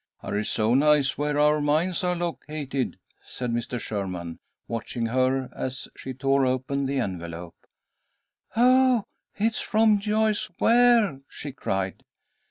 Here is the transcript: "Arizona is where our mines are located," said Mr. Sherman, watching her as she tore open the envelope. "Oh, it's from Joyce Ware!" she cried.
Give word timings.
"Arizona 0.23 0.93
is 0.93 1.15
where 1.15 1.37
our 1.37 1.61
mines 1.61 2.03
are 2.03 2.15
located," 2.15 2.97
said 3.23 3.51
Mr. 3.51 3.79
Sherman, 3.79 4.39
watching 4.67 5.05
her 5.05 5.47
as 5.55 5.87
she 5.95 6.11
tore 6.11 6.43
open 6.43 6.87
the 6.87 6.97
envelope. 6.99 7.67
"Oh, 8.55 9.03
it's 9.35 9.59
from 9.59 9.99
Joyce 9.99 10.49
Ware!" 10.59 11.21
she 11.29 11.51
cried. 11.51 12.03